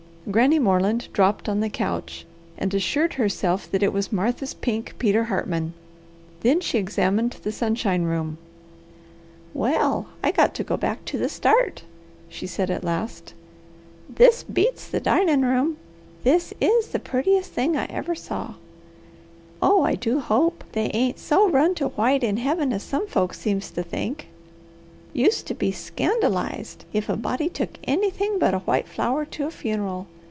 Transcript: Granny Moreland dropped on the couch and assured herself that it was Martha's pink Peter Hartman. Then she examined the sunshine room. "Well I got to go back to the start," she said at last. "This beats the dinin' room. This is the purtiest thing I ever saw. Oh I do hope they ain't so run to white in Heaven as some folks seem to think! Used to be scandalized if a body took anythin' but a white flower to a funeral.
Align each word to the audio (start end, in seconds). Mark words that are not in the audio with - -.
Granny 0.29 0.59
Moreland 0.59 1.07
dropped 1.13 1.49
on 1.49 1.61
the 1.61 1.69
couch 1.69 2.27
and 2.55 2.71
assured 2.75 3.15
herself 3.15 3.69
that 3.71 3.81
it 3.81 3.91
was 3.91 4.11
Martha's 4.13 4.53
pink 4.53 4.93
Peter 4.99 5.25
Hartman. 5.25 5.73
Then 6.41 6.61
she 6.61 6.77
examined 6.77 7.31
the 7.41 7.51
sunshine 7.51 8.03
room. 8.03 8.37
"Well 9.51 10.09
I 10.23 10.29
got 10.31 10.53
to 10.55 10.63
go 10.63 10.77
back 10.77 11.03
to 11.05 11.17
the 11.17 11.27
start," 11.27 11.83
she 12.29 12.45
said 12.45 12.69
at 12.69 12.83
last. 12.83 13.33
"This 14.07 14.43
beats 14.43 14.87
the 14.87 14.99
dinin' 15.01 15.41
room. 15.43 15.77
This 16.23 16.53
is 16.61 16.89
the 16.89 16.99
purtiest 16.99 17.51
thing 17.51 17.75
I 17.75 17.85
ever 17.85 18.13
saw. 18.13 18.53
Oh 19.59 19.81
I 19.81 19.95
do 19.95 20.19
hope 20.19 20.63
they 20.73 20.91
ain't 20.93 21.17
so 21.17 21.49
run 21.49 21.73
to 21.75 21.87
white 21.89 22.23
in 22.23 22.37
Heaven 22.37 22.71
as 22.73 22.83
some 22.83 23.07
folks 23.07 23.39
seem 23.39 23.59
to 23.59 23.81
think! 23.83 24.27
Used 25.13 25.45
to 25.47 25.53
be 25.53 25.73
scandalized 25.73 26.85
if 26.93 27.09
a 27.09 27.17
body 27.17 27.49
took 27.49 27.71
anythin' 27.83 28.39
but 28.39 28.53
a 28.53 28.59
white 28.59 28.87
flower 28.87 29.25
to 29.25 29.45
a 29.45 29.51
funeral. 29.51 30.07